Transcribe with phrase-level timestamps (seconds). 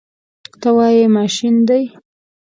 [0.61, 1.83] ته وایې ماشین دی.